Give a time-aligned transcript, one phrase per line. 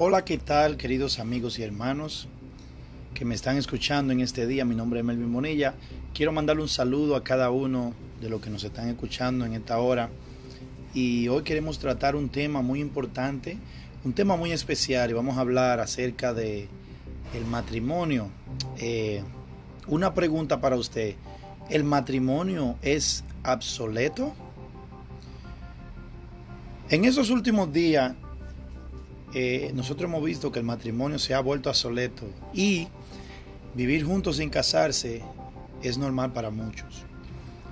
[0.00, 2.28] Hola, ¿qué tal queridos amigos y hermanos
[3.14, 4.64] que me están escuchando en este día?
[4.64, 5.74] Mi nombre es Melvin Bonilla.
[6.14, 9.80] Quiero mandarle un saludo a cada uno de los que nos están escuchando en esta
[9.80, 10.08] hora.
[10.94, 13.58] Y hoy queremos tratar un tema muy importante,
[14.04, 16.68] un tema muy especial y vamos a hablar acerca de
[17.34, 18.28] el matrimonio.
[18.78, 19.24] Eh,
[19.88, 21.16] una pregunta para usted.
[21.70, 24.32] ¿El matrimonio es obsoleto?
[26.88, 28.14] En esos últimos días
[29.34, 32.24] eh, nosotros hemos visto que el matrimonio se ha vuelto obsoleto
[32.54, 32.88] y
[33.74, 35.22] vivir juntos sin casarse
[35.82, 37.04] es normal para muchos.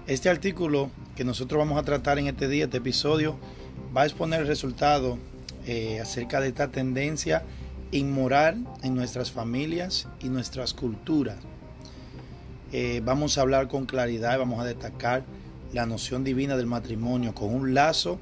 [0.07, 3.37] Este artículo que nosotros vamos a tratar en este día, este episodio,
[3.97, 5.19] va a exponer el resultado
[5.67, 7.43] eh, acerca de esta tendencia
[7.91, 11.39] inmoral en nuestras familias y nuestras culturas.
[12.73, 15.25] Eh, vamos a hablar con claridad y vamos a destacar
[15.73, 18.21] la noción divina del matrimonio con un lazo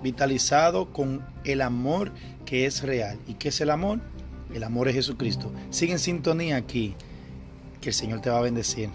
[0.00, 2.12] vitalizado con el amor
[2.44, 3.18] que es real.
[3.26, 4.00] ¿Y qué es el amor?
[4.54, 5.52] El amor es Jesucristo.
[5.70, 6.94] Sigue en sintonía aquí,
[7.80, 8.90] que el Señor te va a bendecir.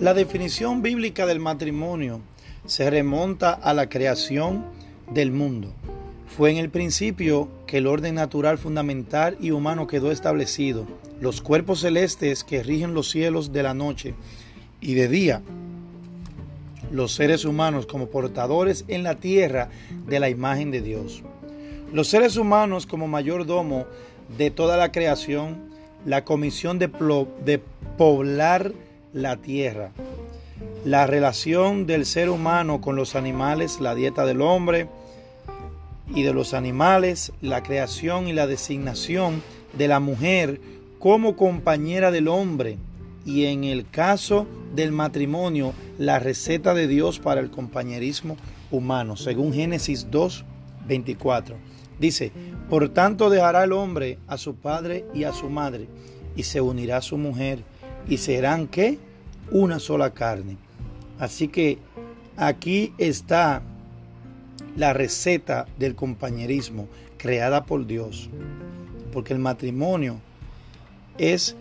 [0.00, 2.22] La definición bíblica del matrimonio
[2.64, 4.64] se remonta a la creación
[5.12, 5.72] del mundo.
[6.26, 10.86] Fue en el principio que el orden natural fundamental y humano quedó establecido.
[11.20, 14.14] Los cuerpos celestes que rigen los cielos de la noche
[14.80, 15.42] y de día.
[16.92, 19.70] Los seres humanos como portadores en la tierra
[20.06, 21.22] de la imagen de Dios.
[21.92, 23.86] Los seres humanos como mayordomo
[24.36, 25.68] de toda la creación.
[26.06, 26.88] La comisión de,
[27.44, 27.60] de
[27.96, 28.72] poblar
[29.12, 29.92] la tierra.
[30.84, 34.88] La relación del ser humano con los animales, la dieta del hombre
[36.14, 39.42] y de los animales, la creación y la designación
[39.76, 40.60] de la mujer
[41.00, 42.78] como compañera del hombre
[43.26, 48.36] y en el caso del matrimonio, la receta de Dios para el compañerismo
[48.70, 50.44] humano, según Génesis 2,
[50.86, 51.56] 24.
[51.98, 52.30] Dice,
[52.70, 55.88] por tanto dejará el hombre a su padre y a su madre,
[56.36, 57.64] y se unirá a su mujer,
[58.08, 58.98] y serán qué?
[59.50, 60.67] Una sola carne.
[61.18, 61.78] Así que
[62.36, 63.62] aquí está
[64.76, 68.30] la receta del compañerismo creada por Dios.
[69.12, 70.20] Porque el matrimonio
[71.18, 71.56] es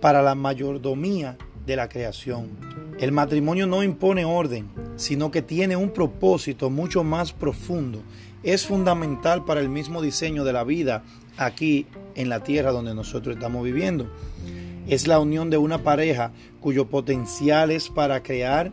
[0.00, 2.48] para la mayordomía de la creación.
[2.98, 8.02] El matrimonio no impone orden, sino que tiene un propósito mucho más profundo.
[8.42, 11.02] Es fundamental para el mismo diseño de la vida
[11.36, 14.08] aquí en la tierra donde nosotros estamos viviendo.
[14.86, 18.72] Es la unión de una pareja cuyo potencial es para crear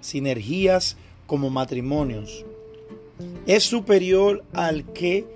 [0.00, 0.96] sinergias
[1.26, 2.44] como matrimonios,
[3.46, 5.26] es superior al que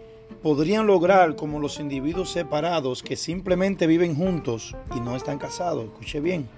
[0.43, 5.85] podrían lograr como los individuos separados que simplemente viven juntos y no están casados.
[5.85, 6.49] Escuche bien.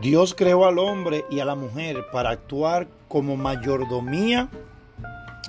[0.00, 4.48] Dios creó al hombre y a la mujer para actuar como mayordomía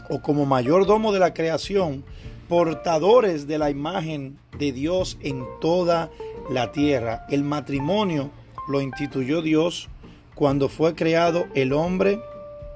[0.10, 2.04] o como mayordomo de la creación,
[2.50, 6.10] portadores de la imagen de Dios en toda
[6.50, 7.26] la tierra.
[7.30, 8.32] El matrimonio
[8.68, 9.90] lo instituyó Dios
[10.36, 12.20] cuando fue creado el hombre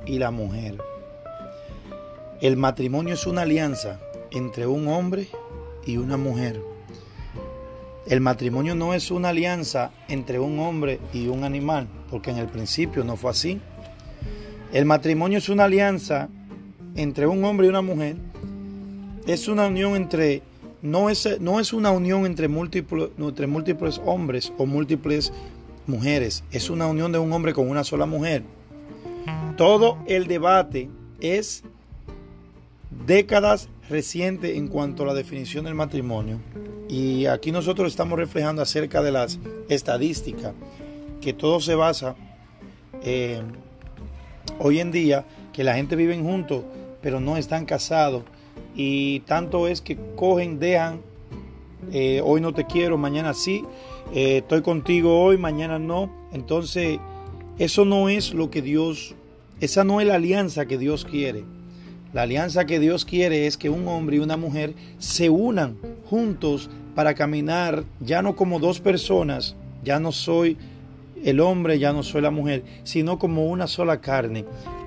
[0.06, 0.78] y la mujer.
[2.42, 4.00] El matrimonio es una alianza
[4.32, 5.28] entre un hombre
[5.86, 6.62] y una mujer.
[8.08, 12.48] El matrimonio no es una alianza entre un hombre y un animal, porque en el
[12.48, 13.60] principio no fue así.
[14.72, 16.30] El matrimonio es una alianza
[16.96, 18.18] entre un hombre y una mujer.
[19.26, 20.44] Es una unión entre
[20.86, 25.34] no es, no es una unión entre múltiples, entre múltiples hombres o múltiples
[25.88, 26.44] mujeres.
[26.52, 28.44] Es una unión de un hombre con una sola mujer.
[29.58, 31.64] Todo el debate es
[33.06, 36.40] décadas reciente en cuanto a la definición del matrimonio.
[36.88, 40.54] Y aquí nosotros estamos reflejando acerca de las estadísticas,
[41.22, 42.16] que todo se basa
[43.04, 43.42] eh,
[44.60, 46.64] hoy en día, que la gente vive juntos,
[47.02, 48.24] pero no están casados.
[48.76, 51.02] Y tanto es que cogen, dejan,
[51.92, 53.64] eh, hoy no te quiero, mañana sí,
[54.14, 56.12] eh, estoy contigo hoy, mañana no.
[56.32, 57.00] Entonces,
[57.58, 59.16] eso no es lo que Dios,
[59.62, 61.46] esa no es la alianza que Dios quiere.
[62.14, 65.78] La alianza que Dios quiere es que un hombre y una mujer se unan
[66.10, 70.58] juntos para caminar ya no como dos personas, ya no soy
[71.24, 74.46] el hombre, ya no soy la mujer, sino como una sola carne,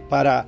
[0.09, 0.47] para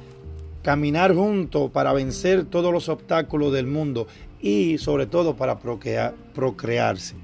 [0.62, 4.06] caminar juntos, para vencer todos los obstáculos del mundo
[4.40, 7.14] y sobre todo para procrearse.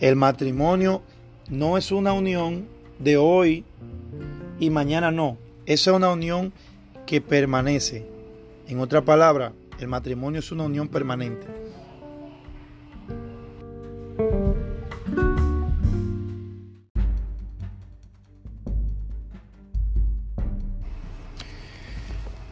[0.00, 1.02] El matrimonio
[1.50, 2.66] no es una unión
[2.98, 3.64] de hoy
[4.60, 5.36] y mañana no,
[5.66, 6.52] es una unión
[7.06, 8.18] que permanece
[8.68, 11.46] en otra palabra, El matrimonio es una unión permanente.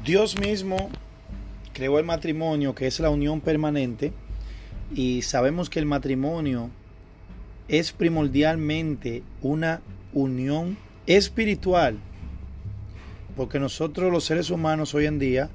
[0.06, 0.88] Dios mismo
[1.72, 4.12] creó el matrimonio, que es la unión permanente,
[4.94, 6.70] y sabemos que el matrimonio
[7.66, 9.80] es primordialmente una
[10.12, 11.96] unión espiritual,
[13.36, 15.50] porque nosotros los seres humanos hoy en día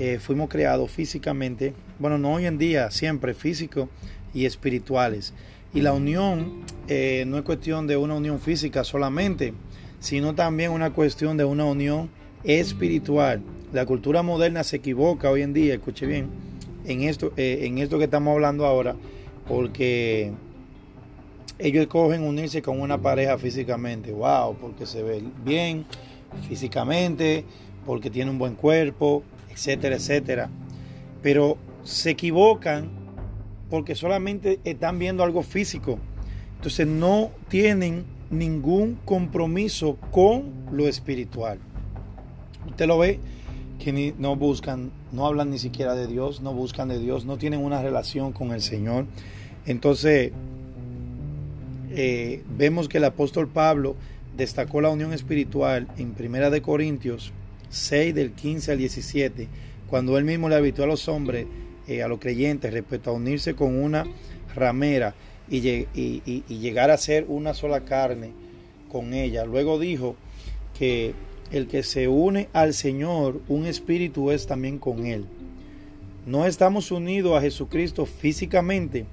[0.00, 3.88] eh, fuimos creados físicamente, bueno, no hoy en día, siempre físico
[4.34, 5.34] y espirituales.
[5.72, 9.54] Y la unión eh, no es cuestión de una unión física solamente,
[10.00, 12.23] sino también una cuestión de una unión espiritual.
[13.72, 16.28] La cultura moderna se equivoca hoy en día, escuche bien,
[16.84, 18.96] en esto, eh, en esto que estamos hablando ahora,
[19.48, 20.30] porque
[21.58, 25.86] ellos escogen unirse con una pareja físicamente, wow, porque se ve bien
[26.46, 27.46] físicamente,
[27.86, 30.50] porque tiene un buen cuerpo, etcétera, etcétera.
[31.22, 32.90] Pero se equivocan
[33.70, 35.98] porque solamente están viendo algo físico.
[36.56, 41.58] Entonces no tienen ningún compromiso con lo espiritual.
[42.68, 43.20] Usted lo ve
[43.78, 47.60] que no buscan, no hablan ni siquiera de Dios, no buscan de Dios, no tienen
[47.60, 49.06] una relación con el Señor.
[49.66, 50.32] Entonces,
[51.90, 53.96] eh, vemos que el apóstol Pablo
[54.36, 57.32] destacó la unión espiritual en Primera de Corintios
[57.68, 59.48] 6 del 15 al 17,
[59.88, 61.46] cuando él mismo le habitó a los hombres,
[61.86, 64.06] eh, a los creyentes, respecto a unirse con una
[64.54, 65.14] ramera
[65.50, 65.58] y,
[65.94, 68.30] y llegar a ser una sola carne
[68.90, 69.44] con ella.
[69.44, 70.16] Luego dijo
[70.78, 71.14] que
[71.50, 75.26] el que se une al Señor, un espíritu es también con Él.
[76.26, 79.06] No estamos unidos a Jesucristo físicamente,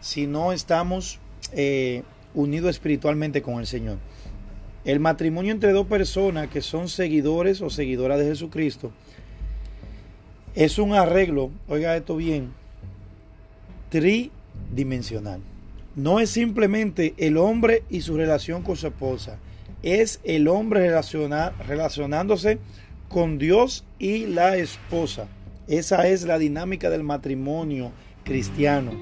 [0.00, 1.20] sino estamos
[1.52, 2.02] eh,
[2.34, 3.98] unidos espiritualmente con el Señor.
[4.84, 8.92] El matrimonio entre dos personas que son seguidores o seguidoras de Jesucristo
[10.54, 12.52] es un arreglo, oiga esto bien,
[13.88, 15.40] tridimensional.
[15.96, 19.38] No es simplemente el hombre y su relación con su esposa
[19.84, 20.90] es el hombre
[21.68, 22.58] relacionándose
[23.08, 25.28] con Dios y la esposa.
[25.68, 27.92] Esa es la dinámica del matrimonio
[28.24, 28.92] cristiano.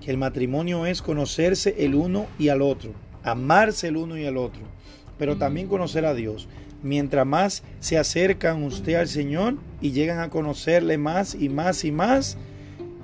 [0.00, 2.92] Que el matrimonio es conocerse el uno y al otro,
[3.22, 4.62] amarse el uno y al otro,
[5.18, 6.48] pero también conocer a Dios.
[6.82, 11.92] Mientras más se acercan usted al Señor y llegan a conocerle más y más y
[11.92, 12.38] más,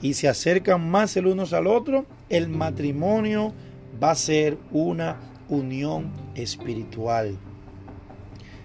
[0.01, 3.53] y se acercan más el uno al otro, el matrimonio
[4.03, 7.37] va a ser una unión espiritual.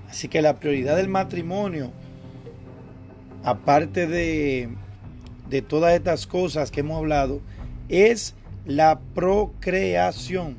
[0.10, 1.92] Así que la prioridad del matrimonio,
[3.44, 4.70] aparte de,
[5.50, 7.42] de todas estas cosas que hemos hablado,
[7.90, 8.36] es
[8.66, 10.56] la procreación.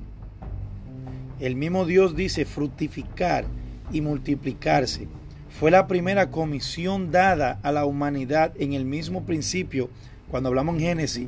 [1.40, 3.44] El mismo Dios dice fructificar
[3.92, 5.08] y multiplicarse.
[5.50, 9.90] Fue la primera comisión dada a la humanidad en el mismo principio,
[10.30, 11.26] cuando hablamos en Génesis,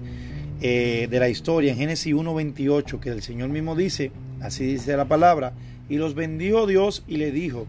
[0.60, 4.12] eh, de la historia, en Génesis 1.28, que el Señor mismo dice,
[4.44, 5.54] Así dice la palabra.
[5.88, 7.66] Y los bendijo Dios y le dijo,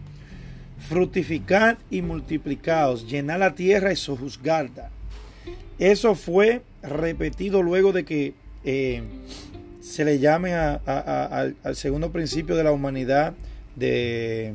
[0.89, 4.89] fructificad y multiplicaos, llenad la tierra y sojuzgarla.
[5.79, 8.33] Eso fue repetido luego de que
[8.65, 9.03] eh,
[9.79, 13.35] se le llame al, segundo principio de la humanidad,
[13.77, 14.53] de,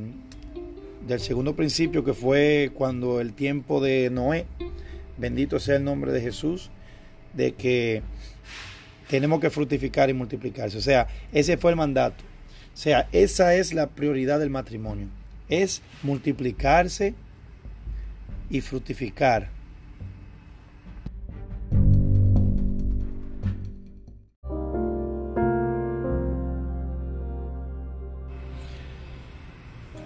[1.06, 4.44] del segundo principio que fue cuando el tiempo de Noé,
[5.16, 6.70] bendito sea el nombre de Jesús,
[7.32, 8.02] de que
[9.10, 10.78] tenemos que fructificar y multiplicarse.
[10.78, 12.22] O sea, ese fue el mandato.
[12.72, 15.08] O sea, esa es la prioridad del matrimonio.
[15.48, 17.14] Es multiplicarse
[18.48, 19.48] y fructificar.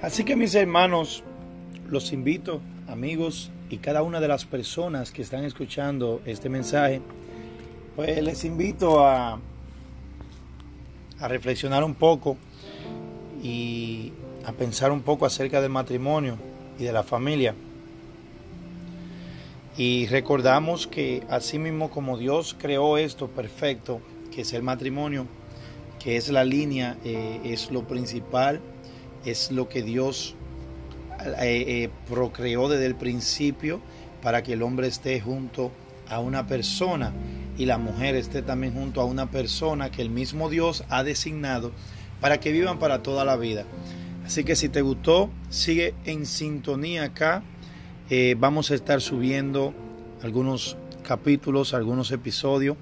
[0.00, 1.25] Así que mis hermanos,
[1.90, 7.02] los invito, amigos y cada una de las personas que están escuchando este mensaje,
[7.96, 9.38] pues les invito a,
[11.20, 12.36] a reflexionar un poco
[13.42, 14.12] y
[14.44, 16.36] a pensar un poco acerca del matrimonio
[16.78, 17.54] y de la familia.
[19.76, 24.00] Y recordamos que así mismo como Dios creó esto perfecto,
[24.32, 25.26] que es el matrimonio,
[25.98, 28.60] que es la línea, eh, es lo principal,
[29.24, 30.36] es lo que Dios
[31.24, 33.80] eh, eh, procreó desde el principio
[34.22, 35.72] para que el hombre esté junto
[36.08, 37.12] a una persona
[37.56, 41.73] y la mujer esté también junto a una persona que el mismo Dios ha designado
[42.20, 43.64] para que vivan para toda la vida.
[44.25, 47.42] Así que si te gustó, sigue en sintonía acá.
[48.11, 49.75] Eh, vamos a estar subiendo
[50.23, 52.76] algunos capítulos, algunos episodios.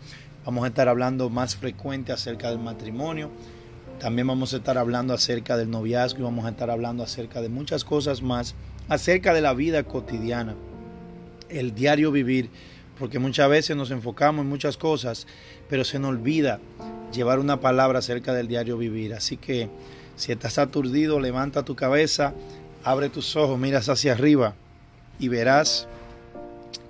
[0.45, 3.31] Vamos a estar hablando más frecuente acerca del matrimonio.
[3.99, 7.49] También vamos a estar hablando acerca del noviazgo y vamos a estar hablando acerca de
[7.49, 8.55] muchas cosas más,
[8.88, 10.57] acerca de la vida cotidiana
[11.52, 12.50] el diario vivir,
[13.02, 15.26] porque muchas veces nos enfocamos en muchas cosas,
[15.68, 16.61] pero se nos olvida
[17.12, 19.12] llevar una palabra acerca del diario vivir.
[19.12, 19.68] Así que
[20.14, 22.32] si estás aturdido, levanta tu cabeza,
[22.85, 24.54] abre tus ojos, miras hacia arriba
[25.18, 25.88] y verás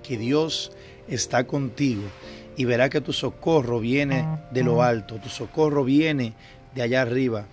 [0.02, 0.72] que Dios
[1.08, 2.02] está contigo
[2.58, 6.34] y verás que tu socorro viene de lo alto, tu socorro viene
[6.74, 7.46] de allá arriba.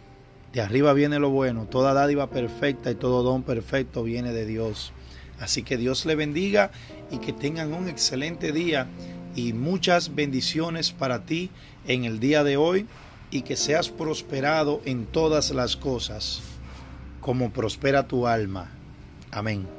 [0.51, 4.91] De arriba viene lo bueno, toda dádiva perfecta y todo don perfecto viene de Dios.
[5.39, 6.71] Así que Dios le bendiga
[7.11, 8.87] y que tengan un excelente día
[9.35, 11.49] y muchas bendiciones para ti
[11.87, 12.87] en el día de hoy
[13.31, 16.41] y que seas prosperado en todas las cosas,
[17.21, 18.71] como prospera tu alma.
[19.31, 19.78] Amén.